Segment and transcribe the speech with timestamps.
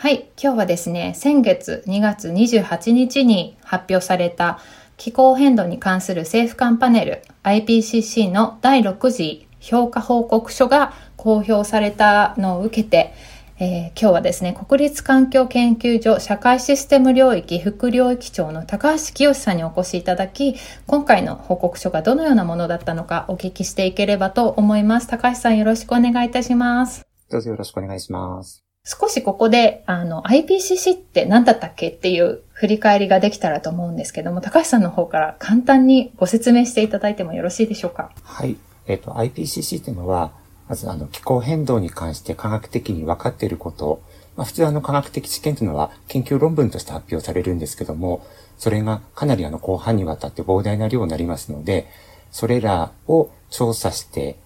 [0.00, 4.58] はい今日はですね先月2月28日に発表された
[4.96, 13.12] 気候変動に関する政府間パネル IPCC の第6次評価報告書が公表されたのを受けて、
[13.58, 25.08] えー、今日はですね、国立環境研究所社会システム領域副領域長の高橋清さんにお越しいただき、今回の報告書がどのようなものだったのかお聞きしていければと思います。
[25.08, 27.06] 高橋さんよろしくお願いいたします。
[27.28, 28.69] どうぞよろしくお願いします。
[28.84, 38.10] 少しここで、あの、IPCC って何だったっけっていう振り返りができたらと思うんですけども、高橋さんの方から簡単にご説明していただいてもよろしいでしょうか？
[38.22, 38.56] はい。
[38.86, 40.32] えっ、ー、と、IPCC というのは、
[40.66, 44.00] まずあの、気候変動に関して科学的に分かっていること、
[44.36, 48.24] まあ、普通あの科学的知見というのは研究論文として発表されるんですけども、
[48.56, 51.86] それがかなりあの広範にわたって膨大な量になりますので、
[52.30, 54.36] それらを調査して、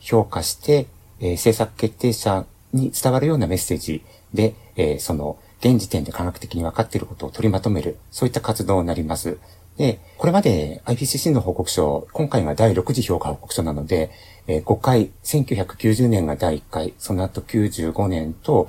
[0.00, 0.86] 評価して、
[1.20, 9.38] えー、政策決定者に伝わるようなメッセージで、えー、その、現時点で科学的に分かっていることを取りまとめる、そういった活動になります。
[9.78, 14.10] で、これまで IPCC の報告書、今回が第6次評価報告書なので、
[14.46, 18.68] えー、5回、1990年が第1回、その後95年と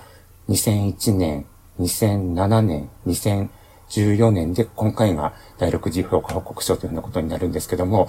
[0.49, 1.45] 2001年、
[1.79, 8.07] 2007年、2014年で今回が第6次評価報告書というようなことになるんですけども、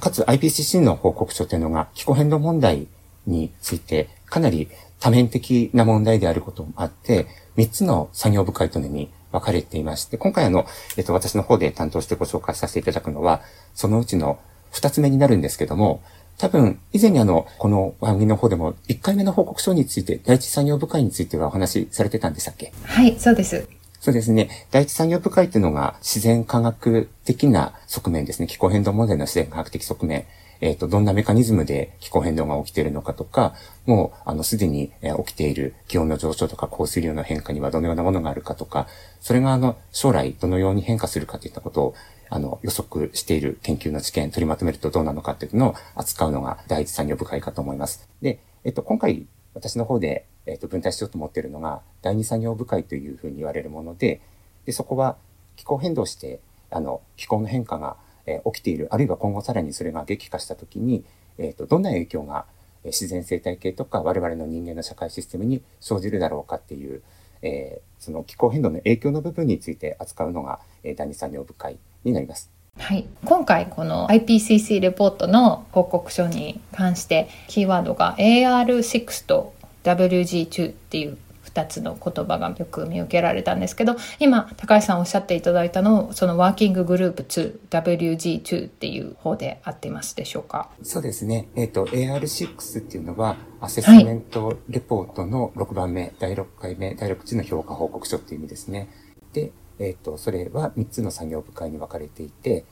[0.00, 2.86] かつ IPCC の報告書というのが気候変動問題
[3.26, 4.68] についてかなり
[5.02, 10.64] 多面的な問題であることもあって、3つの作業部会というのに分かれていまして、今回あの、
[10.96, 13.42] えっと、私の方で担当してご紹介させていただくのは、
[13.74, 14.38] そのうちの
[14.70, 16.02] 2つ目になるんですけども、
[16.38, 22.72] 多分、以前にあの、この番組の方でも、1回目の報告書について、第一産業部会についてはお話しされてたんでしたっけ？
[22.84, 23.68] はい、そうです。
[24.00, 24.66] そうですね。
[24.70, 28.46] 第一産業部会っていうのが自然科学的な側面ですね。
[28.46, 30.26] 気候変動問題の自然科学的側面。
[30.62, 38.86] えっ、ー、と、どんなメカニズムで気候変動が起きているのかとか、もう、あの、すでに、え起きている気温の上昇とか降水量の変化にはどのようなものがあるかとか、
[39.20, 41.94] それが、あの、将来どのように変化するかといったことを、
[42.30, 48.08] あの、予測している研究の知見、取りまとめるとどうなのかっていうのを扱うのが第一産業部会かと思います。
[48.22, 54.20] で、えっ、と、今回、私の方で、えっ、と、分担しようと思っているのが、第二産業部会というふうに言われるもので、
[54.64, 55.16] で、そこは
[55.56, 56.38] 気候変動して、
[56.70, 57.96] あの、気候の変化が、
[58.26, 61.04] え起きている、あるいは今後さらにそれが激化したときに、
[61.38, 62.46] え、ー、と、どんな影響が
[62.84, 67.02] 自然生態系とか我々の人間の社会システムに生じるだろうかっていう、
[67.42, 72.50] えー、その気候変動の影響の部分について扱うのが、えー、第二産業部会になります。
[72.78, 79.52] はい、今回この IPCC レポートの報告書に関してキーワードが AR6 と
[79.84, 81.18] WG2 っていう
[81.54, 90.70] 2つの言葉がよく見受けられたんですけど今高橋さんおっしゃっていただいたのをそのワーキンググループ 2WG2 っていう方で合ってますでしょうか？
[90.82, 98.88] そうですね、えっ、ー、と AR6 っていうのはアセスメントレポートの6番目、はい、第6回目第6次の評価報告書っていう意味ですね。
[99.32, 102.64] で、えっ、ー、とそれは3つの作業部会に分かれていて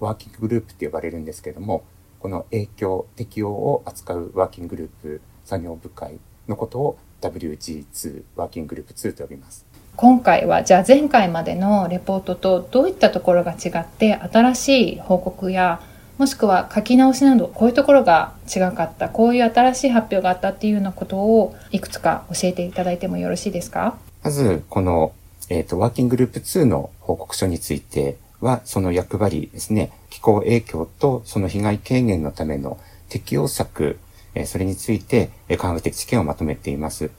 [0.00, 1.84] ワーキンググループって呼ばれるんですけども
[2.20, 6.18] この影響適用を扱うワーキンググループ作業部会
[6.48, 9.64] のことを WG2 ワーキンググループ2と呼びます。
[9.96, 15.80] 今回はじゃあ前回までのレポートとどういったところが違って新しい報告や
[16.18, 23.98] もしくは書き直しなどこういうところが違かったこういう新しい発表があったっていうようなことをいくつか教えていただいてもよろしいですか？
[24.22, 25.12] まずこの、
[25.48, 33.98] えーと、ワーキンググループ2の報告書についてはその役割ですね気候影響とその被害軽減のための適用策
[34.38, 37.10] えそれについて、え科学的知見をまとめています。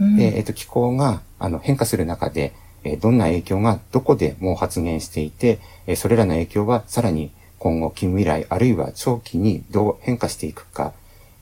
[0.00, 2.52] うん、で、えっ、と、気候が、あの、変化する中で、
[2.84, 10.92] えどんな影響がどこでもう発現していて、えそれらの影響はさらに今後近未来あるいは長期にどう変化していくか、あ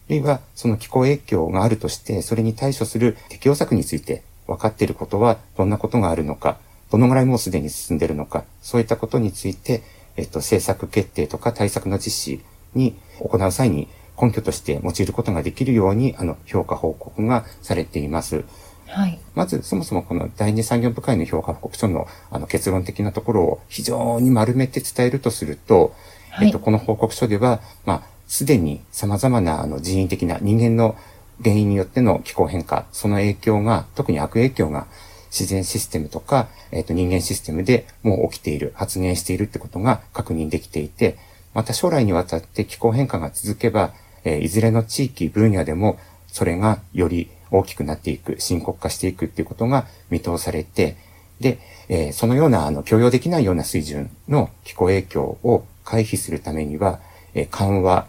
[0.08, 6.58] るいはその気候影響があるとしてそれに対処する適応策について分かっていることはどんなことがあるのか、
[6.90, 9.82] どのぐらいもうすでに進んでいるのか、そういったことについて、
[10.16, 12.40] えっと、政策決定とか対策の実施
[12.74, 13.88] に行う際に
[14.20, 18.44] 根拠として用いることができるように、あの、評価報告がされています。
[18.86, 19.18] はい。
[19.34, 25.94] まず、そもそもこの第二産業部会の評価報告書のあの結論的なところを非常に丸めて伝えるとすると、
[26.30, 30.96] はい、えっと、この報告書では、まあ、すでに様々なあの人為的な人間の
[31.42, 34.86] 原因によっての気候変化、その影響が、特に悪影響が
[35.30, 41.18] 自然システムとか、えっ、と、人間システムでもう起きている、発現しているってことが確認できていて、
[41.52, 43.92] また将来にわたって気候変化が続けば、
[44.24, 50.96] えー、いずれの地域、分野でも、それがより大きくなっていく、深刻化していくっていうことが見通されて、
[51.40, 57.00] で、えー、そのような、あの、許容できないような水準の気候影響を回避するためには、
[57.34, 58.06] えー、緩和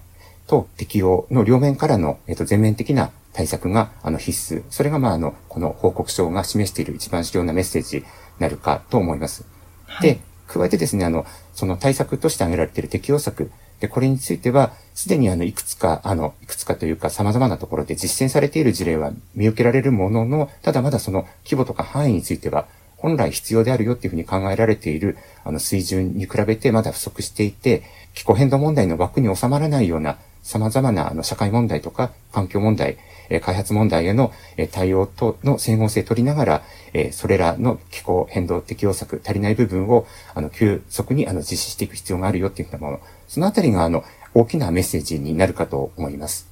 [0.47, 4.63] と適用の両面からの、えっ、ー、と、全面的な対策が、あの、必須。
[4.69, 8.03] それが、まあ、あの、この報告書が示している一番主要なメッセージに
[8.39, 9.45] なるかと思います。
[9.85, 13.51] はい、で、加えてですね、あの、その対策として挙げられている適用策。
[13.79, 22.67] で、これについては、すでにあの、いくつか、あの、いくつかというか様々なところで実践されている事例は見受けられるものの、ただまだその規模とか範囲については、
[22.97, 27.83] 本来必要であるよっていうふうに考えられている、あの、水準に比べてまだ不足していて、
[28.13, 32.97] 気候変動問題の枠に収まらないような様々なあの社会問題とか環境問題、
[33.29, 36.61] え開発問題への、え対応との整合性を取りながら、
[36.93, 42.99] えそれらの気候変動適応策、足りない部分を、あの、急速に、あの、実施していく必要があるよっていうふうなもの。
[43.27, 46.47] そのあたりが、あの、大きなメッセージになるかと思います。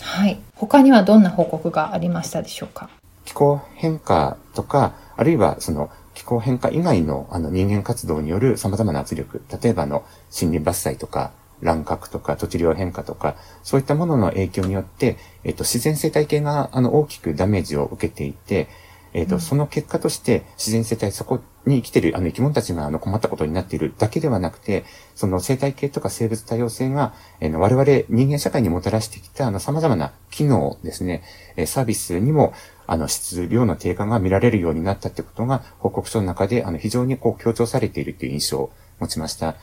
[0.00, 0.40] はい。
[0.56, 2.88] 他にはどんな報告がありましたでしょうか？
[3.24, 10.04] 気候変化とか、あるいは、その、気候変化以外のあの人間活動による様々な圧力、例えばの
[10.38, 11.30] 森林伐採とか、
[11.60, 18.68] 乱獲とか土地量変化とか、そういったものの影響によって、えっと、自然生態系が、あの、大きくダメージを受けていて、
[19.12, 24.84] えっ、と、うん、その結果として、自然生態、そこに生きてる、あの、生き物たちが、あの、困ったことになっているだけではなくて、
[25.16, 31.24] その生態系とか生物多様性が、えー、我々人間社会にもたらしてきた、あの、様々な機能ですね、
[31.56, 32.52] えー、サービスにも、
[32.86, 38.70] あの、質量の低下が見られるようになったってことが、報告書の中で、あの、非常にこう、強調されているという印象を
[39.00, 39.56] 持ちました。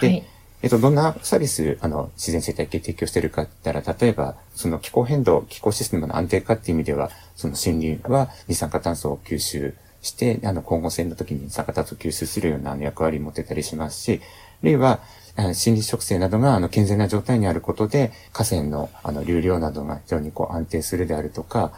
[0.00, 0.33] で、はい
[0.64, 15.00] えっと、どんなサービス、あの、自然生態系提供してるかって言ったら、例えば、その気候変動、気候システムの安定化っていう意味では、その森林は二酸化炭素を吸収して、あの、光合成の時に二酸化炭素を吸収するような役割を持ってたりしますし、あるいは、
[15.36, 21.72] 森林植生などが、あの、健全な状態にあることで、河川の、あの、流量などが非常にこう安定するであるとか、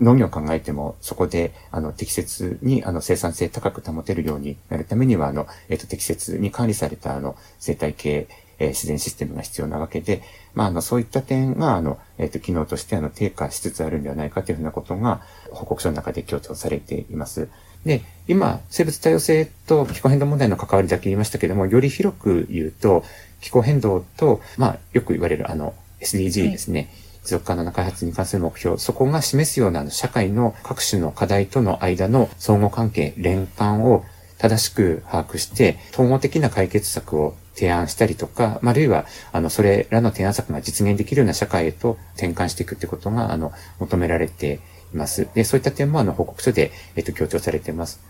[0.00, 8.26] 農業を考えても、そこで、あの、適切に、あの、生産性高く保てるようになるためには、あの、えっ、と、適切に管理された、あの、生態系、
[8.58, 10.22] えー、自然システムが必要なわけで、
[10.54, 15.20] まあ、あの、そういった点が、あの、えっ、と、機能として、あの、低下しつつあるんではないかというふうなことが、
[15.50, 17.48] 報告書の中で強調されています。
[17.84, 23.04] で、今、生物多様性と気候変動問題の関わりだけ言いましたけれども、より広く言うと、
[23.40, 26.80] 気候変動と、まあ、よく言われる、あの、SDG ですね。
[26.80, 34.04] はい持続可能な開発に関する目標、そこが示すような社会の各種の課題との間の相互関係、連関を
[34.38, 44.60] 正しく把握して、統合的な解決策を提案したりとか、あ、るいは、あの、それらの提案策が実現できるような社会へと転換していくってことが、あの、求められて
[44.94, 45.28] います。
[45.34, 48.00] で、そういった点も、あの、報告書で、えっと、強調されています。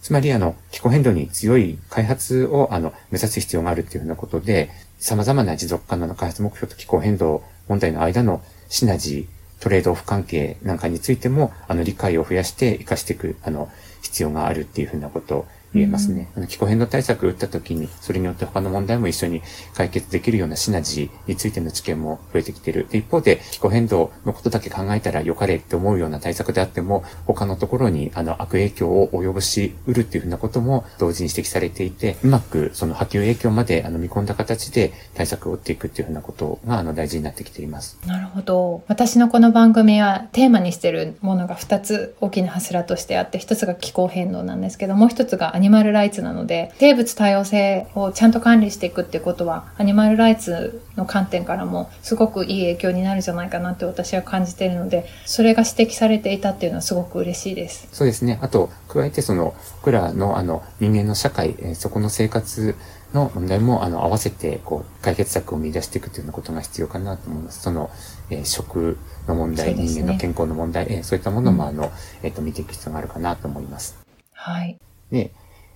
[0.00, 4.70] つまり、あの、気候変動に強い開発を、あの、目指す必要があるっていうふうなことで、
[5.00, 13.70] 様々な持続可能な開発目標と気候変動問題の間のシナジー、トレードオフ関係なんかについても、あの、理解を増やして活かしていく、あの、
[14.02, 16.30] 必要があるっていうふうなこと言えますね。
[16.36, 19.42] うん、気候変動対策を打った時に、それによって他の問題も一緒に
[19.74, 22.86] 解決できるようなシナジーについての知見も増えてきている。
[22.92, 37.98] 一方で、気候変動のことだけ考えたら良かれって思うような対策であっても、他のところにあの悪影響を及ぼしうるっていうふうなことも同時に指摘されていて、うまくその波及影響まであの見込んだ形で対策を打っていくっていうふうなことがあの大事になってきています。
[38.06, 38.84] なるほど。
[38.88, 57.88] 私のこの番組はテーマにしているものが2つ大きな柱としてあって、1つが気候変動なんですけど、もう1つがニマルライツなので、生物多様性をちゃんと管理していくってことは、アニマルライツの観点からもすごくいい影響になるんじゃないかなって私は感じているので、それが指摘されていたっていうのはすごく嬉しいです。
[57.92, 58.38] そうですね。
[58.42, 62.74] あと、加えてその、僕らのあの、人間の社会、えそこの生活
[63.14, 67.62] の問題も、あの、合わせて、こう、解決策を見出していくというようなことが必要かなと思います。
[67.62, 67.90] その、
[68.30, 71.92] えー、食の問題、ね、人間の健康の問題、えー、そういったものも、あの、
[72.22, 73.96] えっ、ー、と、見ていく必要があるかなと思います。
[74.32, 74.78] はい。
[75.10, 75.32] で、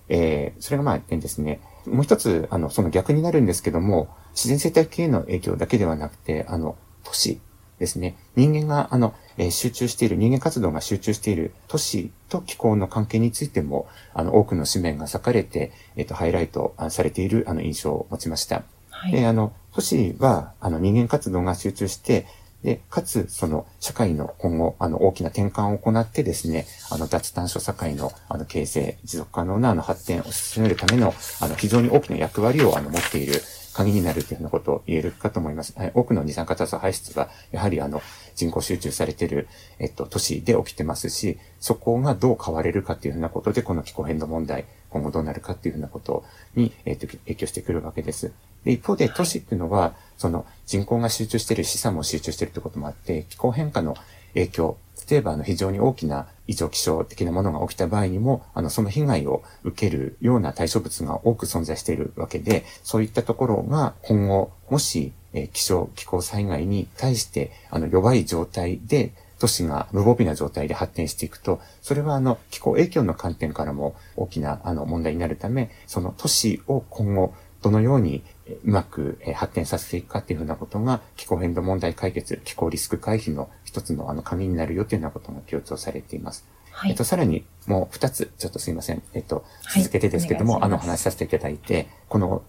[0.09, 1.61] えー、それがまあ点ですね。
[1.85, 7.39] もう一つ、あの、その逆になるんですけども、自然生態系への影響だけではなくて、あの、都市
[7.79, 8.17] ですね。
[8.35, 18.63] 人間が、あの、えー、集中している、人間活動が集中している都市と気候の関係についても、あの、多くの紙面が割かれて、えっ、ー、と、ハイライトされている、あの、印象を持ちました。
[18.89, 22.25] はい、で、あの、都市は、あの、人間活動が集中して、
[22.63, 33.41] で、かつ、その、社会の今後、あの、大きな転換を行ってですね、あの、脱炭素社会の、あの、形成、持続可能な、あの、発展を進めるための、あの、非常に大きな役割を、あの、持っている、
[33.73, 35.73] 鍵になるというふうなことを言えるかと思います。
[35.93, 38.01] 多くの二酸化炭素排出が、やはりあの、
[38.35, 39.47] 人口集中されている、
[39.79, 46.23] えっと、都市で起きてますし、そこがどう変われるかというふうなことで、この気候変動問題、今後どうなるかっていうふうなこと
[46.55, 48.31] に、えっと、影響してくるわけです。
[48.63, 53.95] で一方で、都市っていうのは、その、人口が集中している、資産も集中しているということもあって、気候変化の
[54.33, 54.77] 影響、
[55.09, 78.23] 例えば、あの、非常に大きな異常気象的なものが起きた場合にも、あの、その被害を受けるような対象物が多く存在しているわけで、そういったところが今後、もし、え気象、気候災害に対して、あの、弱い状態で、都市が無防備な状態で発展していくと、それはあの、気候影響の観点からも大きなあの問題になるため、その都市を今後、どのように
[78.63, 86.45] うまく発展させていくかっていうふうなことが気候変動問題解決、気候リスク回避の一つのあの鍵になるよというようなことが強調されています。
[86.71, 89.03] はい、えっと、さらにもう二つ、ちょっとすいません。
[89.13, 89.43] えっと、
[89.75, 92.43] 続けてですけども、はい、あの、話させていただいて、この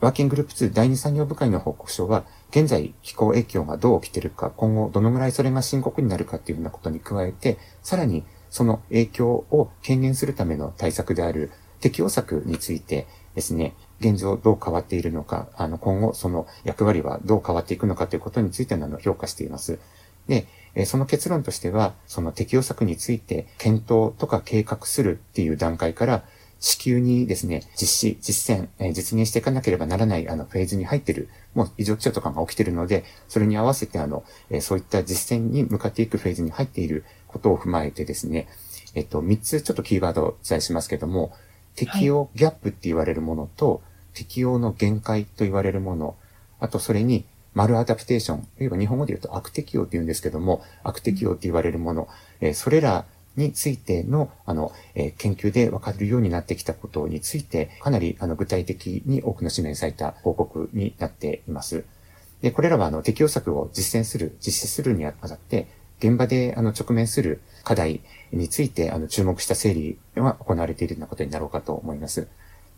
[0.00, 11.50] ワーキンググループ2第二産業部会の報告書は、現在気候影響がどう起きているか、今後どのぐらいそれが深刻になるかっていうようなことに加えて、さらにその影響を軽減するための対策である
[11.80, 19.78] 適応策についてですね、現状どう変わっているのか、あの、今後その役割はどう変わっていくのかということについての評価しています。
[20.28, 20.46] で、
[20.84, 26.24] その結論としては、その適用策について検討とか計画するっていう段階から、
[26.58, 38.48] 至急にですね、実施、実践、え実現していかなければならないあのフェーズに入っている、もう異常気象とかが起きているので、それに合わせてあの、えそういった実践に向かっていくフェーズに入っていることを踏まえてですね、
[38.94, 41.32] えっと、3つちょっとキーワードをお伝えしますけども、
[41.74, 46.16] 適用ギャップって言われるものと、はい適用の限界と言われるもの、
[46.58, 52.08] あとそれに、マルアダプテーション、いわば日本語で言うと悪適用って言うんですけども、悪適用って言われるもの、
[52.40, 53.04] えー、それら
[53.36, 61.84] についての、あの、えー、研究でわかるようになってきたことについて、かなり、あの、具体的に多くの紙面された報告になっています。
[62.42, 68.00] で、これらは、あの、適用策を実践する、実施するにあたって、現場で、あの、直面する課題
[68.32, 72.28] について、あの、注目した整理が行われているようなことになろうかと思います。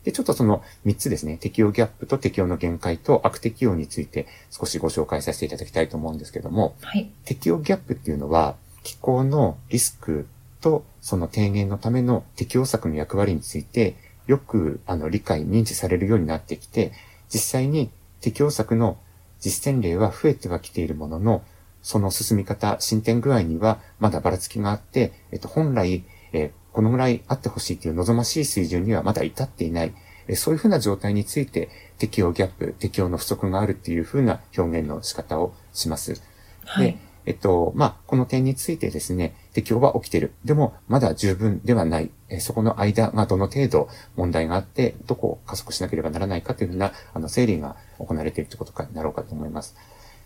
[0.05, 10.27] で、ちょっとその3つですね、適用ギャップと適用の限界と悪適用について少しご紹介させていただきたいと思うんですけども、はい、適用ギャップっていうのは、気候のリスク
[10.61, 13.97] とその低減のための適用策の役割について、
[14.27, 16.93] よくあの理解、認知されるようになってきて、
[17.33, 18.99] 実際に適用策の
[19.41, 21.43] 実践例は増えてはきているものの、
[21.83, 29.95] その進み方、進展具合にはまだばらつきがあって、えっと、本来、えー、このぐらいあってほしいという望ましい水準にはまだ至っていない。
[30.35, 36.21] そういうふうな状態について適用ギャップ、適用の不足があるっていうふうな表現の仕方をします。
[36.67, 40.35] はい、で、えっと、まあ、この点についてですね、適用は起きている。
[40.45, 42.13] でも、まだ十分ではない。
[42.29, 49.75] えそこの間がどの程度問題があって、どこを加速しなければならないかというふうな、あの、整理が行われているということになろうかと思います。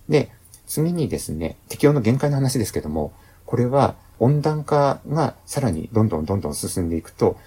[0.06, 0.30] で、
[0.66, 3.12] 次にですね、適用の限界の話ですけども、
[3.46, 7.38] これは温暖化がさらにどんどんどんどん進んでいくと、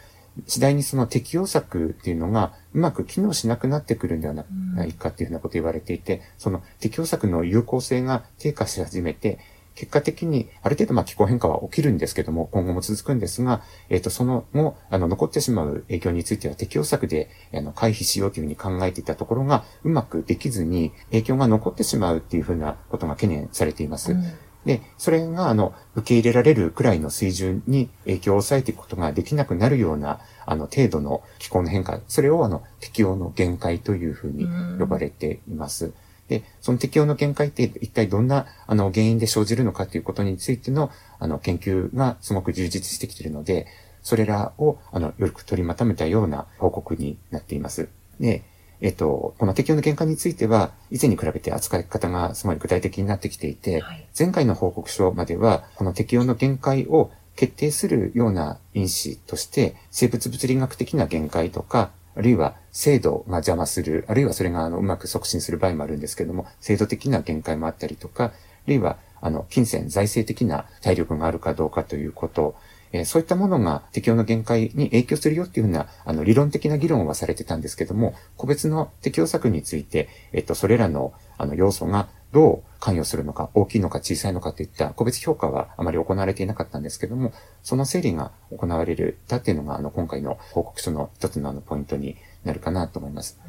[0.47, 4.43] 次第にその適用策っていうのがうまく機能しなくなってくるんではな
[4.85, 9.39] いかっていうふうなことを言われていて、その適用策の有効性が低下し始めて、
[9.75, 24.13] 結果的に、ある程度まあ気候変化は起きるんですけども、今後も続くんですが、えっ、ー、と、その後、あの、残ってしまう影響については適用策で、あの、回避しようというふうに考えていたところが、うまくできずに、影響が残ってしまうっていうふうなことが懸念されています。
[24.13, 24.23] うん
[24.65, 34.47] で、それが、あの、受け入れられるくらいの水準に影響を抑えていくことができなくなるような、あの、程度の気候の変化、それを、あの、適応の限界というふうに
[34.79, 35.93] 呼ばれています。
[36.27, 43.67] で、その適応の限界って一体どんな、あの、原因で生じるのかということについての、あの、研究がすごく充実してきているので、
[44.01, 47.89] それらを、あの、よく取りまとめたような報告になっています。
[48.19, 48.43] で、
[48.81, 68.31] えっと、この適用の限界については、以前に比べて扱い方がすごい具体的になってきていて、はい、前回の報告書までは、この適用の限界を決定するような因子として、生物物理学的な限界とか、あるいは制度が邪魔する、あるいはそれがあのうまく促進する場合もあるんですけども、制度的な限界もあったりとか、あ
[68.67, 72.55] るいはあの、金銭、財政的な体力があるかどうかということ、
[72.91, 87.31] えー、そういったものが適用の限界に影響するよっていうふうな、あの、理論的な議論はされてたんですけども、個別の適用策について、えっと、それらの、あの、要素がどう関与するのか、大きいのか小さいのかといった個別評価はあまり行われていなかったんですけども、
[87.63, 93.39] その整理が行われる、たっていうのが、あの、今回の報告書の一つのあの、ポイントになるかなと思います。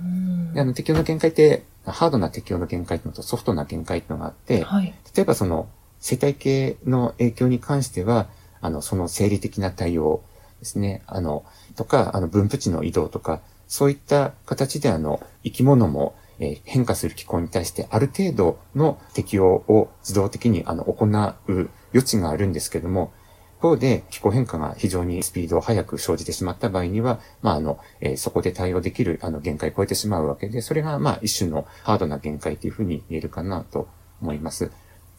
[0.55, 4.95] であの、適用の限界って、ハードな適用の限界っていうのとソフトな限界っていうのがあって、はい。
[5.17, 8.29] 例えばその生態系の影響に関しては、
[8.61, 10.23] あの、その生理的な対応
[10.61, 23.13] ですね、あの、とか、あの、分布地の移動とか、そういった形であの、生き物も、え変化する気候に対してある程度の適応を自動的にあの行う余地があるんですけども、
[23.59, 33.89] 一方で気候変化が非常にスピードを速く生じてしまった場合には、まあ、あの、えーそこで対応できるあの限界を超えてしまうわけで、それがまあ一種のハードな限界というふうに言えるかなと
[34.21, 34.71] 思います。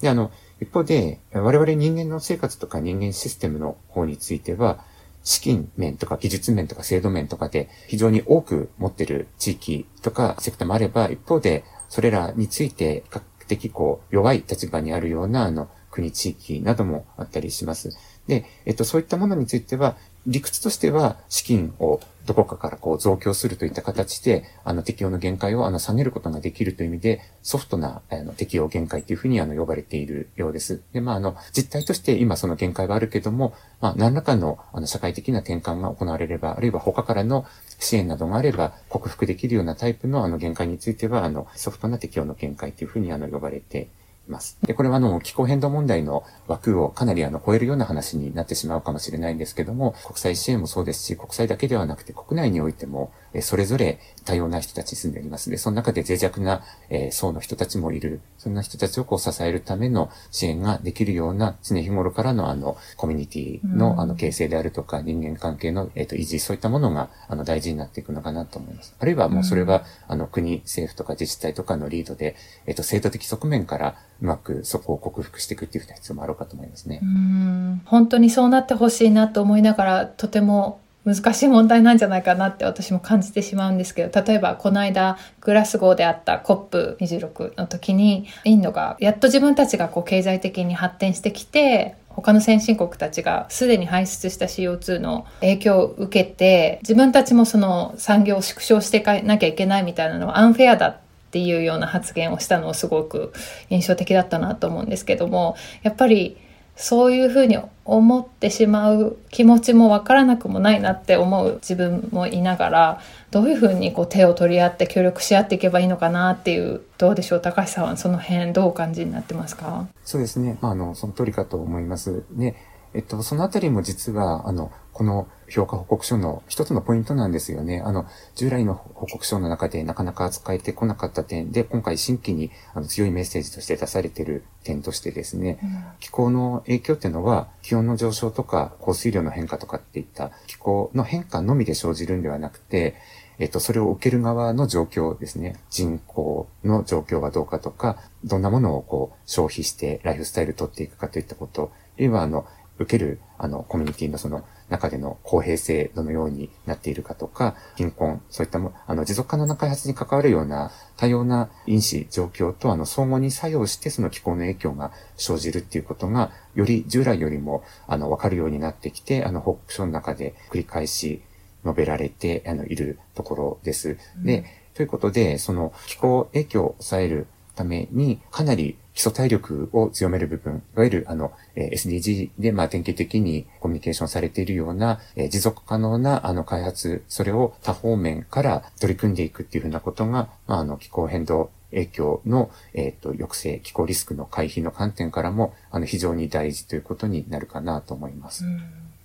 [0.01, 0.31] で、あの、
[0.61, 4.83] 一方で、我々人間の生活とか人間システムの方については、
[5.27, 17.89] 資金面とか技術面とか制度面とかで非常に多く持ってる地域とかセクターもあれば、一方でそれらについて比較的こう弱い立場にあるようなあの国地域などもあったりします。
[18.27, 30.81] で、えっと、そういったものについては、理屈としては資金をどこかからこう増強するといった形で、あの適用の限界をあの下げることができるという意味で、ソフトなあの適用限界というふうにあの呼ばれているようです。
[30.91, 37.45] で、まああの実態として今その限界はあるけども、まあ何らかのあの社会的な転換が行われれば、あるいは他からの
[37.79, 43.87] 支援などがあれば克服できるようなタイプのあの限界については、あのソフトな適用の限界というふうにあの呼ばれて
[44.27, 44.57] ます。
[44.63, 55.49] で、これはあの気候変動問題の枠をかなりあの超えるような話になってしまうかもしれないんですけども、国際支援もそうですし、国際だけではなくて国内においても、えそれぞれ多様な人たち住んでおります。
[55.49, 58.21] で、その中で脆弱な、えー層の人たちもいる。
[58.37, 68.95] そんな人たちをこう支えるための支援ができるような常日頃からのあのコミュニティうんのあの形成であるとか、人間関係の、えー、と維持、そういったものがあの大事になっていくのかなと思います。
[68.99, 77.05] あるいはもうそれは、あの国、政府とか自治体とかのリードで、えっ、と制度的側面からうまくそこを克服していくっていうふうな必要もあろうかと思いますねう。
[77.05, 100.99] ん本当にそうなってほしいなと思いながらとても難しい問題なんじゃないかなって私も感じてしまうんですけど例えばこの間グラスゴーであった COP26 の時にインドがやっと自分たちがこう経済的に発展してきて他の先進国たちがすでに排出した CO2 の影響を受けて自分たちもその産業を縮小していかなきゃいけないみたいなのはアンフェアだっ
[101.31, 103.31] ていうような発言をしたのをすごく
[103.69, 106.35] 印象的だったなと思うんですけどもやっぱり
[106.77, 117.41] そういうふうに思ってしまう気持ちもわからなくもないなって思う自分もいながらどういうふうにこう手を取り合って協力し合っていけばいいのかなっていうどうでしょう？
[117.41, 119.87] 高橋さんはその辺どうお感じになってますか？
[120.03, 120.57] そうですね。
[120.61, 122.23] まあ、あの、その通りかと思います。
[122.33, 122.55] ね、
[122.93, 127.83] えっと、そのあたりも実は、あの、この評価報告書の一つのポイントなんですよね。
[127.85, 135.59] あの、従来の報告書の中でなかなか扱えてこなかった点で、今回新規にあの強いメッセージとして出されている点としてですね、
[135.99, 142.95] 気候の影響っていうのは、気温の上昇とか降水量の変化とかっていった気候の変化のみで生じるんではなくて、
[143.39, 145.57] えっと、それを受ける側の状況ですね。
[145.69, 152.47] 人口の状況はどうかとか、どんなものをこう消費してライフスタイルを取っていくかといったこと、あるいはあの、
[152.79, 171.21] 受けるあのコミュニティのその中での公平性どのようになっているかとか、貧困、そういったも、あの、持続可能な開発に関わるような多様な因子、状況とあの、相互に作用してその気候の影響が生じるっていうことが、より従来よりも、あの、わかるようになってきて、あの、報告書の中で繰り返し
[171.63, 173.97] 述べられて、あの、いるところです。
[174.17, 198.45] で、ということで、その気候影響を抑えるために、かなり基礎体力を強める部分、いわゆるあの、えー SDG でまあ典型的にコミュニケーションされているような、えー持続可能なあの開発、それを多方面から取り組んでいくっていうふうなことが、まあ、あの気候変動影響の、えっ、と、抑制、気候リスクの回避の観点からも、あの、非常に大事ということになるかなと思います。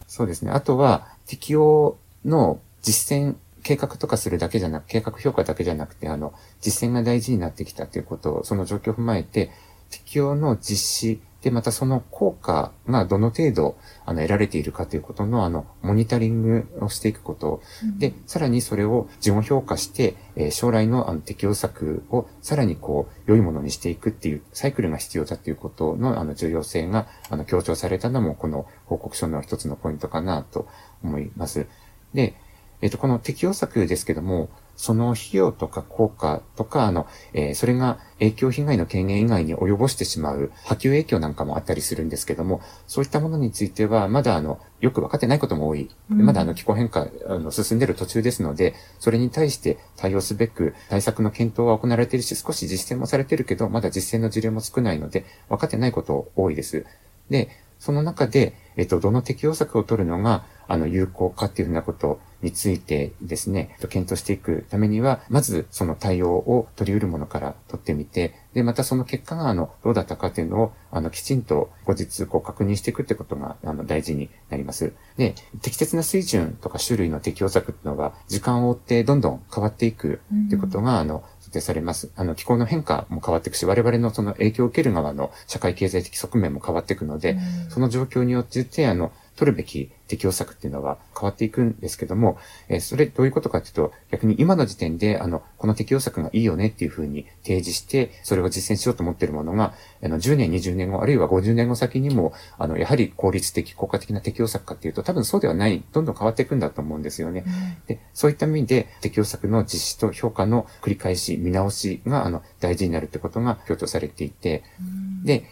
[0.06, 0.52] そうですね。
[0.52, 9.50] あとは、適用の実践、計画とかするだけじゃなく、計画評価だけじゃなくて、あの、実践が大事になってきたということを、その状況を踏まえて、
[9.92, 13.76] 適用の実施で、またその効果がどの程度、
[14.06, 17.60] あの、得られているかということの、あの、モニタリングをしていくこと。
[17.98, 30.68] で、さらにそれを自問評価して、えー将来のあの適用策をさらにこう、良いものにしていくっていうサイクルが必要だということの、あの、重要性が、あの、強調されたのも、この報告書の一つのポイントかなと
[31.02, 31.66] 思います。
[32.14, 32.34] で、
[32.82, 34.48] えっ、と、この適用策ですけども、
[34.82, 45.88] その費用とか効果とか、あの、えーそれが影響被害の軽減以外に及ぼしてしまう波及影響なんかもあったりするんですけども、そういったものについては、まだあの、よく分かってないことも多い。
[46.10, 56.84] うんまだあの、気候変化、あの、進んでる途中ですので、それに対して対応すべく対策の検討は行われているし、少し実践もされているけど、まだ実践の事例も少ないので、分かってないこと多いです。
[57.30, 74.92] で、その中で、えっと、どの適用策を取るのが、あの、有効かっていうふうなことについてですね、検討していくためには、まずその対応を取り得るものから取ってみて、で、またその結果が、あの、どうだったかっていうのを、あの、きちんと後日、こう、確認していくってことが、あの、大事になります。
[75.16, 82.10] で、適切な水準とか種類の適用策っていうのは、時間を追ってどんどん変わっていくってことが、あの、定されます。
[82.16, 107.42] あの、気候の変化も変わっていくし、我々のその影響を受ける側の社会経済的側面も変わっていくので、その状況によって、あの、取るべき適用策っていうのは変わっていくんですけども、えー、それどういうことかっていうと、逆に今の時点で、あの、この適用策がいいよねっていうふうに提示して、それを実践しようと思っているものが、あの、10年、20年後、あるいは50年後先にも、あの、やはり効率的、効果的な適用策かっていうと、多分そうではない、どんどん変わっていくんだと思うんですよね。
[107.44, 107.52] うん、
[107.88, 115.42] で、そういった意味で、適用策の実施と評価の繰り返し、見直しが、あの、大事になるってことが強調されていて、うん、で、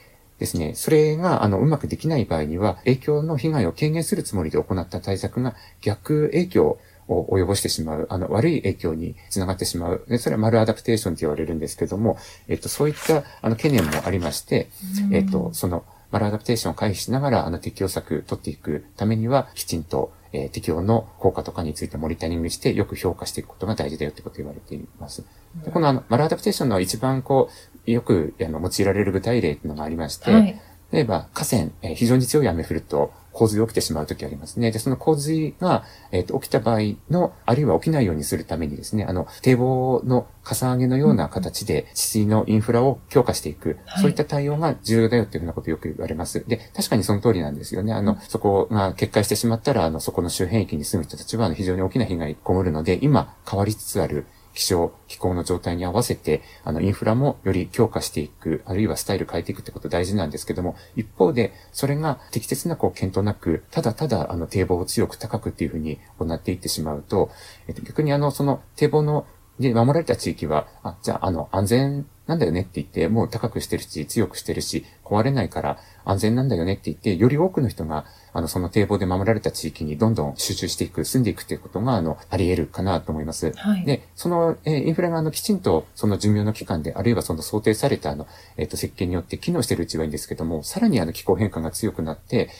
[0.40, 10.02] ですね、それが、あの、うまくできない場合には、影響の被害を軽減するつもりで行った対策が逆影響を及ぼしてしまう、あの、悪い影響につながってしまう。
[10.08, 12.16] でそれはマルアダプテーションと言われるんですけども、
[12.48, 14.70] えっと、そういった、あの、懸念もありまして、
[15.12, 25.24] えっと、その、マルアダプテーションを回避しながら、あの、適用策取っていくためには、きちんと、えー、適用の効果とかについてモニタリングしてよく評価していくことが大事だよってことを言われています。
[25.64, 30.60] でこのあの、マルアダプテーションの一番こう、よくあの用いられる具体例っていうのがありまして、はい、
[30.92, 34.70] 例えば河川、えー、非常に強い雨降ると洪水が起きてしまうときありますね。
[34.70, 46.44] で、その洪水が、えっ、ー、と、起きた場合の、あるいは起きないようにするためにですね、あの、堤防のかさ上げのような形で、治水のインフラを強化していく、はい、そういった対応が重要だよっていうふうなことをよく言われます。
[46.46, 47.92] で、確かにその通りなんですよね。
[47.92, 54.26] あの、そこが決壊してしまったら、あの、そこの周辺域に住む人たちは、非常に大きな被害が被るので、今、変わりつつある、
[54.60, 67.30] 気象、気候の状態に合わせて、あの、インフラもより強化していく、あるいはスタイル変えていくってこと大事なんですけども、一方で、それが適切なこう検討なく、ただただ、あの、堤防を強く高くっていうふうに行っていってしまうと、
[67.68, 69.26] えっと、逆にあの、その堤防の、
[69.58, 83.52] で、守られた地域は、あ、じゃあ、あの、安全なんだよねって言って、もう高くしてるし、強くしてるし、壊れないから安全なんだよねって言って、より多くの人が、あの、その堤防で守られた地域にどんどん集中していく、住んでいくっていうことが、あの、あり得るかなと思います。
[83.56, 92.50] はい、で、その、えー、インフラが、あの、きちんと、その寿命の期間で、あるいはその想定された、あの、えっ、ー、と、設計によって機能してるうちはいいんですけども、さらにあの、気候変化が強くなって、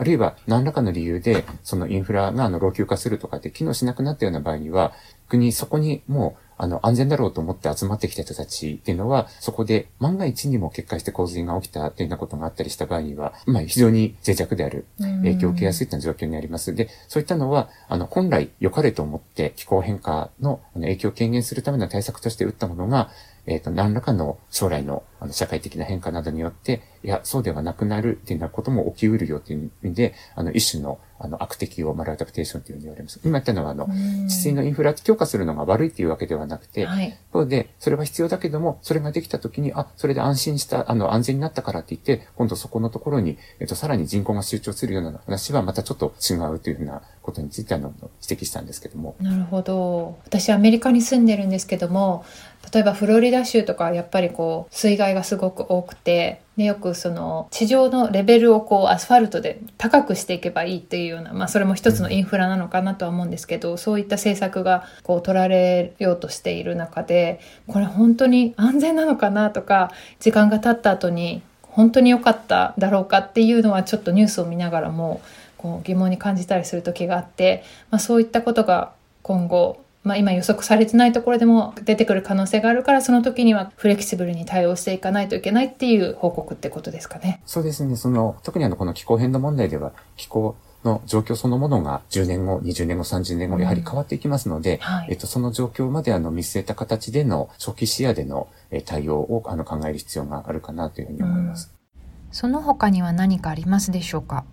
[0.00, 4.94] あるいは何らかの理由で、そのインフラがあの老朽化するとかって機能しなくなったような場合には、
[5.28, 16.74] 国そこにもうあの、安全だろうと思って集まってきた人たちっていうのは、そこで万が一にも決壊して洪水が起きたっていうようなことがあったりした場合には、まあ、非常に脆弱である、影響を受けやすいという状況にあります。
[16.74, 23.08] で、そういったのは、あの、本来良かれと思って気候変化の影響を軽減するための対策として打ったものが、
[23.46, 33.20] えっ、ー、と、何らかの将来のあの社会的な変化などによって、いや、そうではなくなるっていうようなことも起きうるよっていう意味で、あの、一種のあの、悪敵をマルアダプテーションというふうに言われます。
[33.22, 33.86] 今言ったのは、あの、
[34.26, 47.92] 治水のインフラ強化するのが悪いっていうわけではなくて、はい、そうで、それは必要だけども、それができた時に、あ、それで安心した、あの、安全になったからって言って、今度そこのところに、えっと、さらに人口が集中するような話はまたちょっと違うというふうなことについて、あの、
[48.26, 49.14] 指摘したんですけども。
[49.20, 50.18] なるほど。
[50.24, 52.24] 私、アメリカに住んでるんですけども、
[52.72, 75.22] 例えばフロリダ州とかやっぱりこう水害がすごく多くてでよくその地上のレベルをこうアスファルトで高くしていけばいいっていうような、まあ、それも一つのインフラなのかなとは思うんですけどそういった政策がこう取られようとしている中でこれ本当に安全なのかなとか時間が経った後に本当に良かっただろうかっていうのはちょっとニュースを見ながらも
[75.56, 78.92] こう疑問に感じたりする時があって、まあ、そういったことが
[79.22, 87.40] 今後まあ、今予測されてないところでも出てくる可能性があるからその時にはフレキシブルに対応していかないといけないっていう報告ってことですかね。
[87.46, 87.94] そうですね。
[87.94, 98.48] その特にあのこの気候変動問題では気候の状況そのものが10年後、20年後、30年後、やはり変わっていきますので、うんはい、えっと、その状況まであの見据えた形での初期視野での
[98.84, 101.72] 対応をあの考える必要があるかなというふうに思います。
[101.94, 104.44] うん、その他には何かありますでしょうか？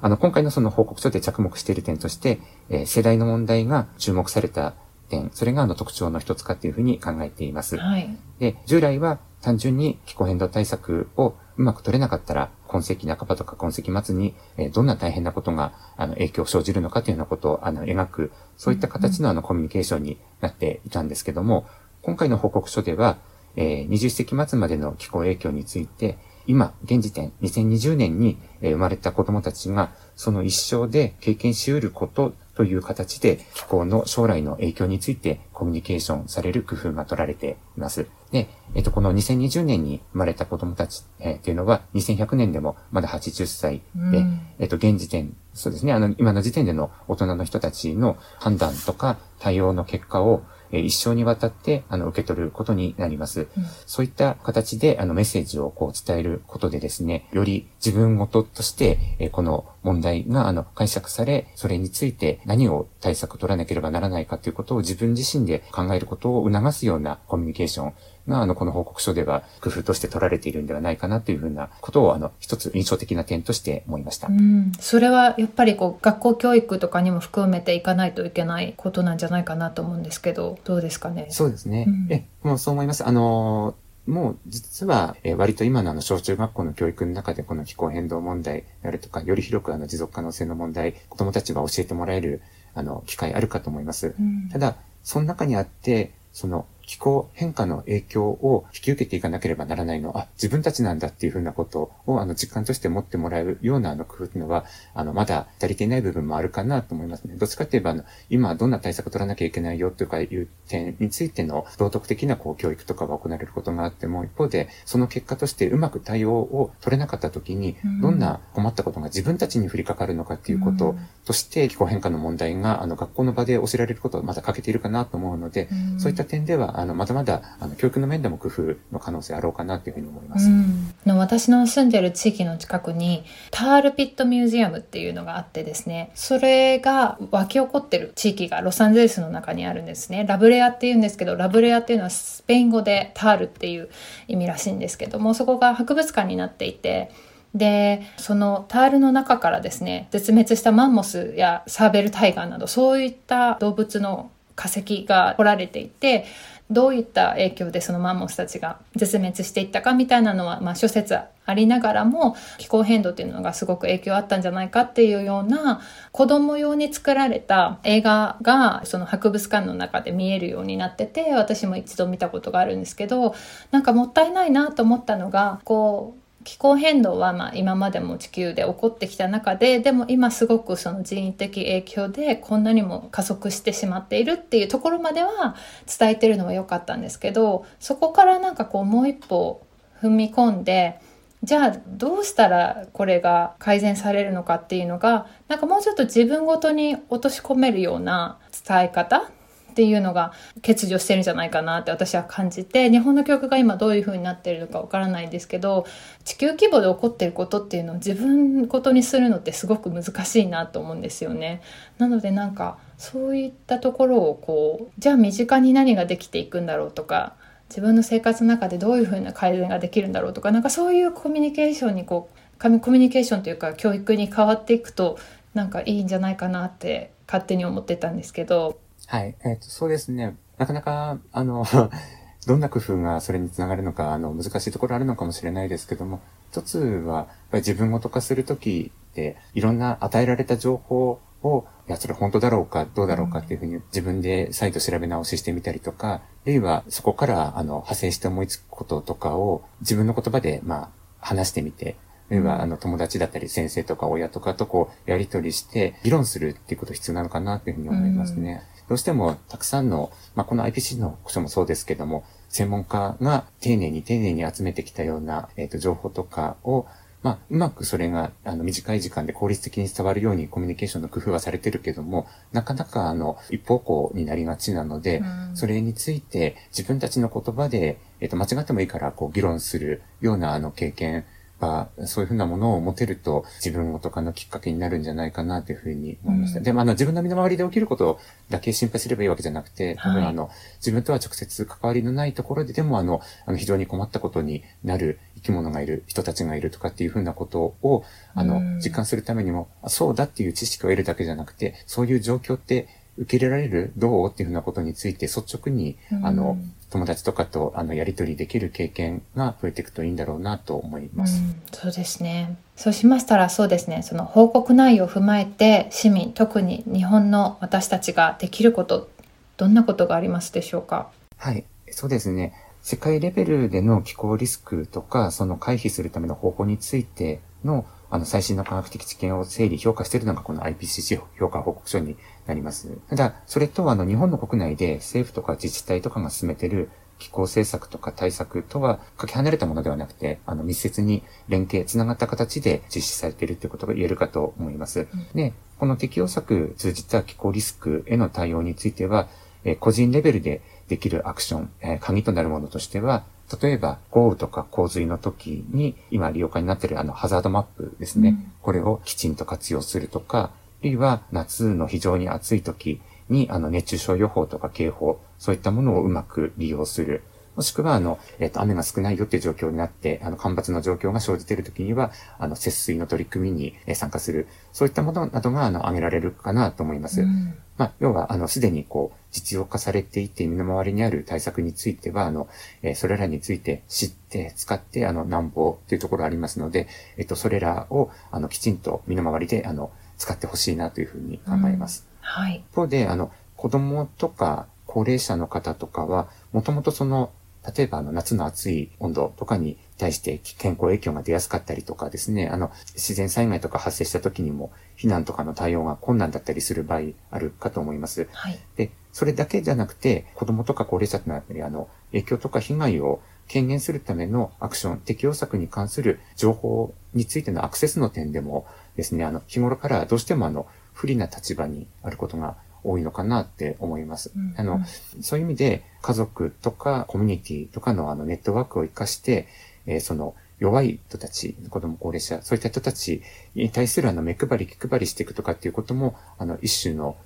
[0.00, 2.38] あの、今回のその報告書で着目している点として、
[2.70, 4.74] えー、世代の問題が注目された
[5.08, 7.76] 点、それがあの特徴の一つかというふうに考えています。
[7.76, 21.66] はい、で、従来は単純に気候変動対策をうまく取れなかったら、今世紀半ばとか今世紀末に、えどんな大変なことが、あの、影響を生じるのかというようなことを、あの、描く、そういった形のあの、コミュニケーションになっていたんですけども、
[22.02, 23.18] 今回の報告書では、
[23.56, 38.08] えー、20世紀末までの気候影響について、今、現時点、2020年に、え生まれた子供たちが、その一生で経験し得ることという形で気候の将来の影響についてコミュニケーションされる工夫が取られています。
[38.32, 53.48] で、えっ、と、この2020年に生まれた子供たち、えー、っていうのは2100年でもまだ80歳で、うん、えっ、と、現時点、そうですね、あの、今の時点での大人の人たちの判断とか対応の結果をえ一生にわたって、あの、受け取ることになります。
[53.56, 67.92] うん、そういった形で、あの、メッセージをこう伝えることでですね、より自分ごととして、えこの問題が、あの、解釈され、それについて何を対策を取らなければならないかということを自分自身で考えることを促すようなコミュニケーション
[68.28, 74.28] が、あの、この報告書では工夫として取られているんではないかなというふうなことを、あの、一つ印象的な点として思いました。
[74.28, 74.72] うん。
[74.78, 81.28] それはやっぱりこう、学校教育とかにも含めていかないといけないことなんじゃないかなと思うんですけど、どうですかね？
[81.30, 81.86] そうですね。
[81.88, 83.06] うん、え、もうそう思います。
[83.06, 83.74] あの
[84.08, 92.40] もう実は、えー、割と今のあの小中学校の教育の中でこの気候変動問題であるとか、より広くあの持続可能性の問題、子供たちは教えてもらえる
[92.74, 94.14] あの機会あるかと思います。
[94.18, 100.08] うん、ただ、その中にあって、その気候変化の影響を引き受けていかなければならないの。
[100.08, 107.36] は、あ、自分たちなんだっていうふうなことを、あの、実感として持ってもらうような、あの、工夫っていうのは、あの、まだ足りていない部分もあるかなと思いますね。
[107.36, 120.96] どっちかって言えば、あの、今どんな対策を取らなきゃいけないよとかいう点についての道徳的な、こう、教育とかが行われることがあっても、一方で、その結果としてうまく対応を取れなかった時に、どんな困ったことが自分たちに降りかかるのかっていうこと
[121.26, 128.62] として、気候変化の問題が、あの、学校の場で教えられることをまだ欠けているかなと思うので、そういった点では、あの、まだまだ、あの、教育の面でも工夫
[128.92, 130.48] の可能性あろうかなというふうに思います。
[130.48, 140.24] うん、私の住んでる地域の近くに、タールピットミュージアムっていうのがあってですね、それが湧き起こってる地域がロサンゼルスの中にあるんですね。
[140.24, 143.88] ラブレアっていうんですけど、ラブレアっていうのはスペイン語でタールっていう
[144.28, 147.10] 意味らしいんですけども、そこが博物館になっていて、
[147.54, 156.26] でそのタールの中からですね絶滅したマンモスやサーベルタイガーなどそういった動物の化石が掘られていて
[156.70, 165.80] どういった影響でそのマンモスたちが絶滅していったかみたいなのは、まあ、諸説ありながらも気候変動っていうのがすごく影響あったんじゃないかっていうような
[166.12, 173.34] 子供用に作られた映画がその博物館の中で見えるようになってて私も一度見たことがあるんですけど
[173.70, 185.56] なんかもったいないなと思ったのがこう気候変動はまあ今までも地球で起こってきた中ででも今すごくその人為的影響でこんなにも加速してしまっているっていうところまでは
[185.98, 189.60] 伝えてるのは良かったんですけどそこからなんかこうもう一歩
[190.00, 190.98] 踏み込んで
[191.42, 199.30] じゃあどうしたらこれが改善されるのかっていうのがなんかもうちょっと自分ごとに落とし込めるような伝え方
[199.78, 205.86] っていうのが欠如してるんじゃないかなって私は感じて日本の教育が今どういう風になってるのかわからないんですけど
[206.24, 211.62] 地球規模で起こってることっていうのを自分ごとにするのってすごく難しいなと思うんですよね。
[211.98, 217.34] なのでなんかそういったところをこうじゃあ身近に何ができていくんだろうとか
[217.68, 225.20] 自分の生活の中でどういうふうな改善ができるんだろうとかなんかそういうコミュニケーションにこうコミュニケーションというか教育に変わっていくと
[225.54, 229.36] なんかいいんじゃないかなって勝手に思ってたんですけどはい。
[229.42, 230.36] えっ、ー、と、そうですね。
[230.58, 231.64] なかなか、あの、
[232.46, 250.88] どんな工夫がそれにつながるのか、あの、難しいところあるのかもしれないですけども、一つは、やっぱり自分ごと化するときって、いろんな与えられた情報を、いや、それ本当だろうか、どうだろうかっていうふうに自分で再度調べ直ししてみたりとか、あるいはそこから、あの、派生して思いつくこととかを自分の言葉で、まあ、
[251.20, 251.96] 話してみて、
[252.30, 258.62] あるいは、あの、友達だったり先生とか親とかとこう、やりとりして、議論するっていうこと必要なのかなっていうふうに思いますね。
[258.72, 266.86] うんどうしてもたくさんの、まあ、この IPC の書もそうですけども、専門家が丁寧に丁寧に集めてきたような、えっ、ー、と、情報とかを、
[267.22, 281.24] まあ、うまくそれが、あの、短い時間で効率的に伝わるようにコミュニケーションの工夫はされてるけども、なかなか、あの、一方向になりがちなので、うん、それについて自分たちの言葉で、えっ、ー、と、間違ってもいいから、こう、議論するような、あの、経験
[281.58, 286.58] ぱ、そういうふうなものを持てると自分ごとかのきっかけになるんじゃないかなというふうに思いました。
[286.58, 288.18] うん、でもあの自分の身の回りで起きること
[288.50, 303.92] だけ心配すればいいわけじゃなくて、多分あの、自分とは直接関わりのないところででもあの、あの非常に困ったことになる生き物がいる、人たちがいるとかっていうふうなことを、あの、実感するためにも、そうだっていう知識を得るだけじゃなくて、そういう状況って受け入れられる？
[303.96, 304.30] どう？
[304.30, 306.56] っていうふうなことについて率直に、あの、
[306.90, 311.42] 友達とかとあのやり取りできる経験が増えていくといいんだろうなと思います。
[311.42, 312.56] うん、そうですね。
[312.76, 319.10] そうしましたらそうですね、その報告内容を踏まえて市民、特に日本の私たちができること、
[319.56, 321.10] どんなことがありますでしょうか？
[321.36, 322.54] はい、そうですね。
[322.80, 332.16] 世界レベルでの気候リスクとか、その回避するための方法についてのあの、最新の科学的知見を整理、評価しているのがこの IPCC 評価報告書に
[332.48, 332.98] なります。
[333.08, 345.00] ただ、それとあの、日本の国内で政府とか自治体とかが進めている気候政策とか対策とはかけ離れたものではなくて、あの、密接に連携、つながった形で実施されているということが言えるかと思います。
[345.00, 349.28] うん、で、この適用策通じた気候リスクへの対応については、
[349.64, 353.24] え個人レベルでできるアクション、え鍵となるものとしては、
[353.60, 358.30] 例えば豪雨とか洪水の時に今利用化になっているあのハザードマップですね。
[358.30, 360.50] うん、これをきちんと活用するとか、
[360.80, 367.22] あるいは夏の非常に暑い時にあの熱中症予報とか警報、そういったものをうまく利用する。
[367.58, 374.46] もしくは、あの、えっ、と、雨が少ないよっていう状況になって、あの、干ばつの状況が生じているときには、あの、節水の取り組みに、え参加する。
[374.72, 377.22] そういったものなどが、あの、挙げられるかなと思います。
[377.22, 382.46] うん、まあ、要は、あの、すでに、こう、実用化されていて、身の回りにある対策については、あの、
[382.82, 386.86] えー、それらについて知って、使って、あの、なんぼというところありますので、
[387.16, 392.06] えっ、と、それらを、あの、きちんと身の回りで、あの、使ってほしいなというふうに考えます。
[392.20, 392.64] うん、はい。
[392.70, 397.30] 一方で、あの、子供とか高齢者の方とかは、もともとその、
[397.76, 408.28] 例えばあの夏の暑い温度とかに対して健康影響が出やすかったりとかですね、あの自然災害とか発生した時にも避難とかの対応が困難だったりする場合あるかと思います。
[408.32, 413.20] はい、で、それだけじゃなくて子供とか高齢者というのはやっぱりあの影響とか被害を
[413.52, 418.66] 軽減するためのアクション、適用策に関する情報についてのアクセスの点でも
[418.98, 424.32] ですね、あの日頃からどうしてもあの不利な立場にあることが多いのかなって思います。
[424.34, 424.80] うんうん、あの、
[425.20, 429.46] そういう意味で家族とかコミュニティとかのあのネットワークを活かして、
[429.86, 433.22] えー、その弱い人たち、子供高齢者、そういった人たち
[433.54, 437.16] に対するあの目配り気配りしていくとかっていうことも、あの一種の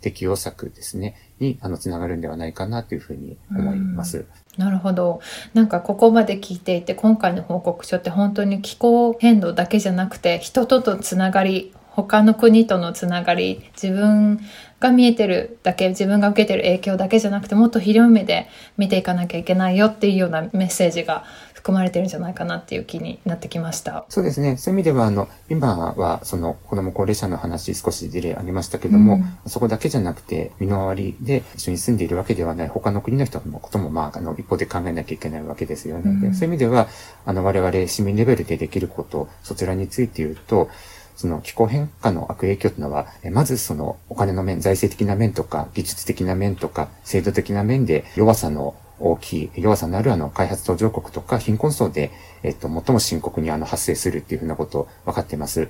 [0.00, 4.26] 適用策ですね、にあのつながるんではないかなというふうに思います。
[4.56, 5.20] なるほど。
[5.54, 14.40] なんかここまで聞いていて、今回の報告書って本当に気候変動だけじゃなくて、人とのつながり、他の国とのつながり、自分
[14.78, 21.24] が見えてるだけ、自分が受けてる影響だけじゃなくて、もっと広い目で見ていかなきゃいけないよっていうようなメッセージが
[21.58, 24.06] 含まれてるんじゃないかなっていう気になってきました。
[24.08, 24.56] そうですね。
[24.56, 36.28] そういう意味では、あの、今は、その、子供高齢者の話少し事例ありましたけども、うん、そこだけじゃなくて、身の回りで一緒に住んでいるわけではない他の国の人のことも、まあ、あの、一方で考えなきゃいけないわけですよね。
[36.28, 36.86] うん、そういう意味では、
[37.26, 40.68] あの、我々市民レベルでできること、そちらについて言うと、
[41.16, 52.10] その気候変化の悪影響というのは、まずそのお金の面、財政的な面とか、技術的な面とか、制度的な面で弱さの大きい、弱さのあるあの開発途上国とか貧困層で、
[52.42, 55.68] えっと、最も深刻にあの発生するっていうふうなこと分かっています。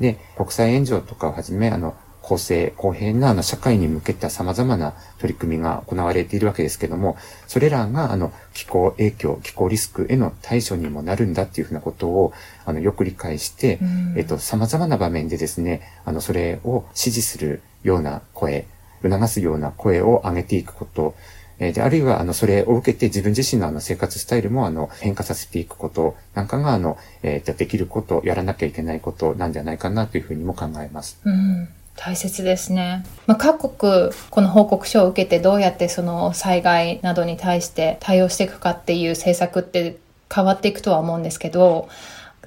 [0.00, 1.94] で、国際援助とかをはじめ、あの、
[2.26, 12.32] 公正、公平なあの社会に向けた様々な取り組みが行われているわけですけども、それらがあの気候影響、気候リスクへの対処にもなるんだっていうふうなことを
[12.64, 13.78] あのよく理解して、
[14.16, 18.66] えっと、様々な場面でですね、あの、それを支持するような声、
[19.02, 21.14] 促すような声を上げていくこと、
[21.58, 31.18] えで、あるいは、あの、それを受けて自分自身のあの、生活スタイルも、あの、変化させていくことなんかが、あの、えー、できること、やらなきゃいけないことなんじゃないかなというふうにも考えます。
[31.24, 33.04] うん大切ですね。
[33.26, 39.96] まあ、各国この報告書を受けてどうやってその災害などに対して対応していくかっていう政策って
[40.32, 41.88] 変わっていくとは思うんですけど、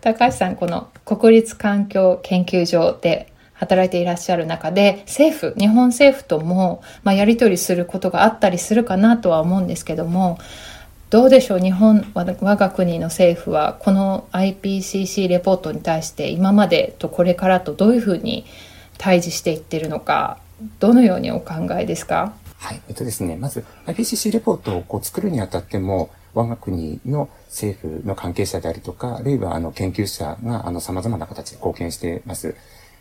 [0.02, 3.29] 高橋さんこの国立環境研究所で
[3.60, 10.40] 働いていらっしゃる中で政府、日本政府とも、まあ、やり取りすることがあったりするかなとは思うんですけども、
[11.10, 18.46] どうでしょう日本我が国の政府はこの IPCC レポートに対して今までとこれからとどういうふうに
[18.98, 20.38] 対峙していってるのか、
[20.80, 22.34] どのようにお考えですか？
[22.60, 22.82] はい。
[22.88, 32.56] えっとですね、まず IPCC レポートをこう作るにあたっても、我が国の政府の関係者であるとか、あるいはあの研究者があの様々な形で貢献しています。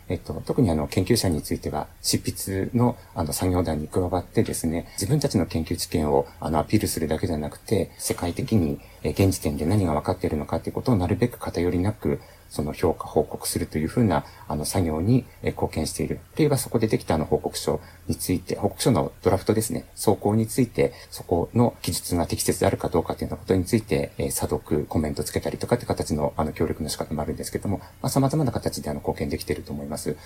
[0.09, 12.19] えっと、特にあの研究者については、執筆のあの作業団に加わってですね、自分たちの研究知見をあのアピールするだけじゃなくて、世界的にえ現時点で何が分かっているのかということをなるべく偏りなく
[12.49, 16.19] その評価報告するというふうな、あの、作業に貢献している。
[16.35, 30.17] といえばそこでできたあの報告書について、報告書のドラフトですね、走行について、そこの記述が適切であるかどうかというようなことについて、えー、査読、コメントつけたりとかって形の、あの、協力の仕方もあるんですけども、まあ、様々な形であの、貢献できていると思います。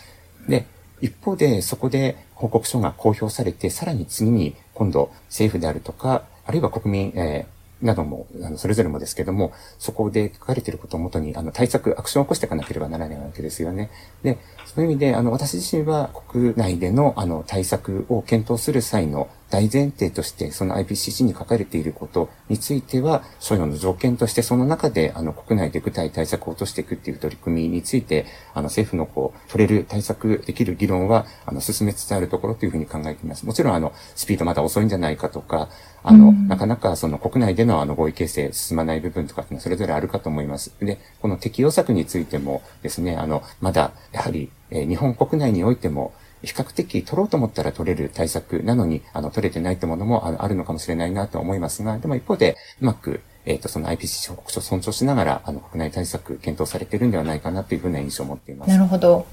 [0.48, 0.66] で、
[1.02, 13.92] 一方で、そこで報告書が公表されて、さらに次に今度政府であるとか、あるいは国民、えーなども、あの、それぞれもですけども、そこで書かれていることをもとに、あの、対策、アクションを起こしていかなければならないわけですよね。
[14.24, 28.26] で、そういう意味で、あの、私自身は国内での、あの、対策を検討する際の大前提として、その IPCC に書かれていることについては、所要の条件として、その中で、あの、国内で具体対策を落としていくっていう取り組みについて、
[28.56, 33.46] あの、政府のこう、取れる対策できる議論は、あの、進めつつあるところというふうに考えています。
[33.46, 35.70] もちろん、あの、スピードまだ遅いんじゃないかとか、
[36.02, 40.74] あの、うん、なかなかその国内でのあの合意形成進まない部分とかっていうのはそれぞれあるかと思います。
[40.80, 46.14] で、この適用策についてもですね、あの、まだ、やはり、えー、日本国内においても、
[46.44, 58.70] 比較的取ろうと思ったら取れる対策なのに、あの、取れてないってものもあるのかもしれないなと思いますが、でも一方で、うまく、えっ、ー、と、その IPCC 報告書を尊重しながら、あの、国内対策検討されてるんではないかなというふうな印象を持っています。
[58.70, 59.26] なるほど。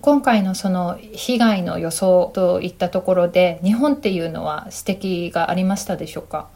[0.00, 6.48] 今回のその被害の予想といったところで、日本っていうのは指摘がありましたでしょうか？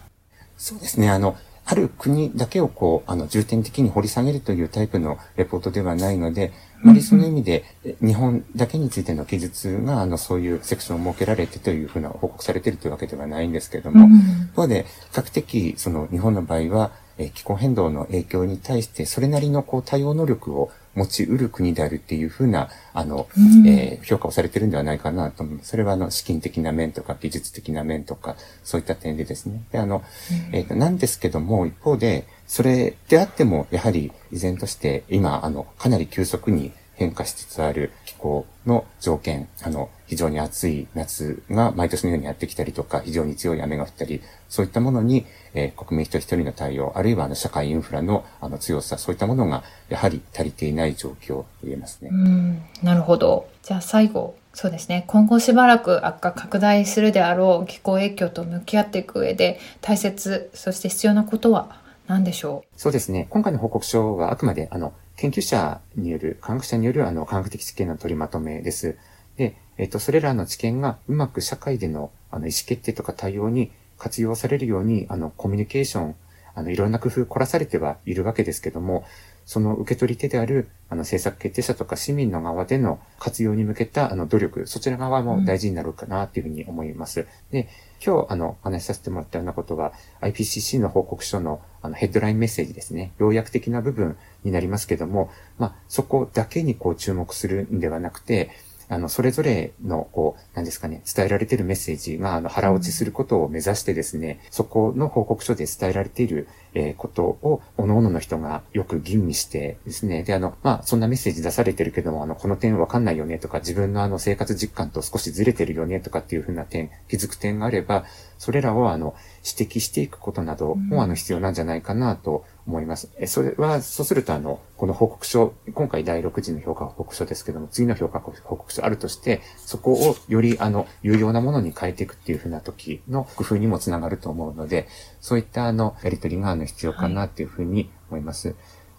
[0.58, 1.08] そうですね。
[1.08, 1.36] あの、
[1.70, 6.50] ある国だけをこう、あの、重点的に掘り下げるというタイプのレポートではないので、
[6.82, 7.62] あまりその意味で、
[8.00, 14.08] 日本だけについての記述が、あの、そういうセクションを設けられてというふうな報告されているというわけではないんですけれども、
[14.50, 25.70] 一方で、比較的、その、日本の場合は、え気候変動の影響に対して、それなりのこう対応能力を持ち得る国であるっていうふうな、あの、うん、えー、評価をされてるんではないかなと思います。
[25.70, 29.62] それはあの、資金的な面とか技術的な面とか、そういった点でですね。
[29.72, 30.02] で、あの、
[30.50, 45.24] うん、えっ、ー、と、なんですけども、一方で、それであっても、やはり依然として今、あの、かなり急速に変化しつつある気候の条件、あの、非常に暑い夏が毎年のようにやってきたりとか、非常に強い雨が降ったり、そういったものに、
[45.58, 52.10] えー、国民一人一人の対応、あるいはあの社会インフラのあの強さ、そういったものがやはり足りていない状況と言えますね。
[52.12, 53.48] うん、なるほど。
[53.62, 55.04] じゃあ最後、そうですね。
[55.08, 62.80] 今後しばらく悪化拡大するであろう気候影響と向き合っていく上で大切、そして必要なことは何でしょう？
[62.80, 63.26] そうですね。
[63.30, 68.96] 今回の報告書はあくまであの研究者による、科学者によるあの科学的知見の取りまとめです。
[69.36, 76.14] で、えっと、それらの知見がうまく社会でのあの意思決定とか対応に活用されるように、あの、コミュニケーション、
[76.54, 79.04] あの、いろんな工夫凝らされてはいるわけですけども、
[79.48, 87.20] その受け取り手である、あの、政策決定者とか市民の側での活用に向けた、あの、努力、そちら側も大事になるかな、というふうに思います。
[87.20, 87.68] うん、で、
[88.04, 93.12] 今日、あの、お話しさせてもらったようなことは、IPCC の報告書の、あの、ヘッドラインメッセージですね。
[93.18, 98.50] 要約的な部分になりますけども、まあ、そこだけにこう注目するんではなくて、
[98.88, 118.04] あの、それぞれの、こう、何ですかね、伝えられているメッセージが、あの、腹落ちすることを目指してですね、そこの報告書で伝えられている、えー、ことを、各々の人がよく吟味してですね、で、あの、まあ、そんなメッセージ出されてるけども、あの、この点わかんないよねとか、自分のあの、生活実感と少しずれてるよねとかっていうふうな点、気づく点があれば、
[118.38, 119.14] それらを、あの、
[119.44, 123.10] 指摘していくことなども、あの、必要なんじゃないかなと思います。
[123.16, 134.86] え、それは、そうするとあの、この報告書、今回第6次の評価報告書ですけども、次の評価報告書あるとして、そこをよりあの、有用なものに変えていくっていうふうな時の工夫にもつながると思うので、
[135.20, 138.48] そういったあの、やりとりがあの、必要かなっていうふうに思います。
[138.48, 138.56] はい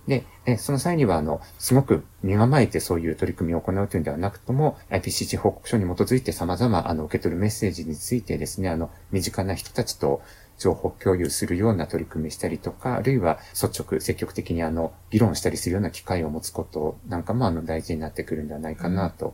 [0.10, 10.22] で、えその際には、あの、すごく身構えてそういう取り組みを行うというんではなくとも、IPCC 報告書に基づいて様々、あの、受け取るメッセージについてですね、あの、身近な人たちと
[10.60, 19.34] 情報共有するような取り組みしたりとか、あるいは率直、積極的にあの、議論したりするような機会を持つことなんかもあの、大事になってくるんではないかなと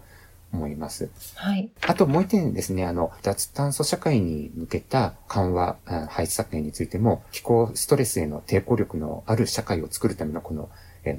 [0.53, 1.09] 思います。
[1.35, 1.69] はい。
[1.85, 5.77] あともう一点ですね、あの、脱炭素社会に向けた緩和、
[6.09, 10.69] 排出削減についても、気候ストレスへの抵抗力のある社会を作るためのこの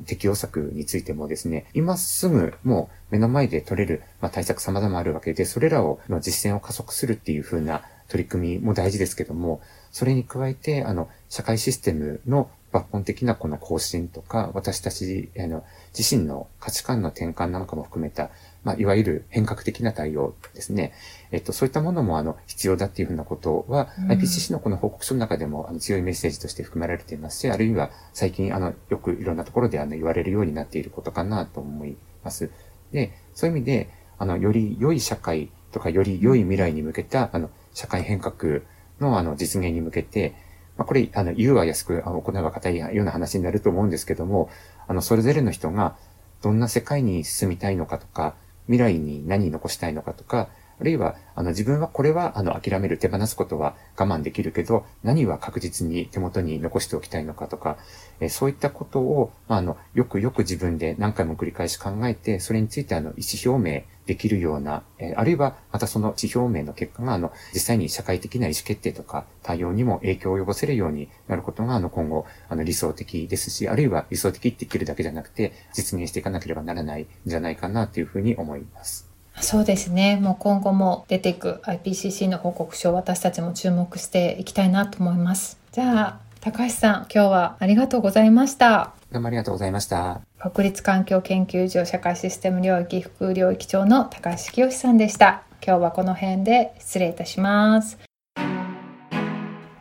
[0.06, 9.60] 適用策についてもですね、今すぐもう目の前で取れる、まあ、対策様々あるわけで、それらをの実践を加速するっていう風な取り組みも大事ですけども、
[9.96, 15.64] それに加えて、あの、社会システムの抜本的なこの更新とか、私たち、あの、
[15.98, 18.28] 自身の価値観の転換なんかも含めた、
[18.62, 20.92] まあ、いわゆる変革的な対応ですね。
[21.30, 32.50] えっと、そういったものも、あの、必要だっていうふうなことは、うん、IPCC のこの報告書の中でも、あの、強いメッセージとして含められていますし、あるいは、最近、あの、よくいろんなところで、あの、言われるようになっていることかなと思います。
[32.92, 33.88] で、そういう意味で、
[34.18, 38.60] あの、より良い社会とか、より良い未来に向けた、あの、社会変革
[39.00, 40.34] のあの実現に向けて、
[40.76, 44.50] まあ、これ、あの、言うは安く、あの、行うは硬いような話になると思うんですけども、
[44.86, 45.96] あの、それぞれの人が
[46.42, 48.34] どんな世界に住みたいのかとか、
[48.66, 57.78] 未来に何残したいのかとか、あるいは、あの、自分はこれは、あの、諦める、手放すことは我慢できるけど、何は確実に手元に残しておきたいのかとか、
[58.20, 79.15] えそういったことを、まあ、あの、よくよく自分で何回も繰り返し考えて、それについて、あの、意思表明できるような、えあるいは、またその意思表明の結果が、あの、実際に社会的な意思決定とか対応にも影響を及ぼせるようになることが、あの、今後、あの、理想的ですし、あるいは理想的って言ってるだけじゃなくて、実現していかなければならないんじゃないかな、というふうに思います。
[79.40, 80.16] そうですね。
[80.16, 85.58] もう今後も出ていく IPCC の報告書を私たちも注目していきたいなと思います。
[85.72, 88.92] じゃあ、高橋さん、今日はありがとうございました。
[89.12, 90.20] どうもありがとうございました。
[90.38, 95.42] 国立環境研究所社会システム領域副領域長の高橋清さんでした。
[95.64, 97.98] 今日はこの辺で失礼いたします。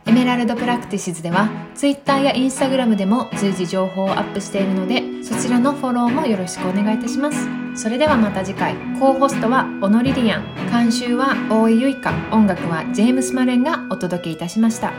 [0.06, 7.48] Emerald Practices では Twitter や Instagram でも随時情報をアップしているのでそちらのフォローもよろしくお願いいたします。
[7.74, 8.74] それではまた次回。
[8.98, 10.44] コーホストは小野りりあん。
[10.70, 14.92] 監修は大井ゆいか音楽はジェームス・マレンがお届けいたしました。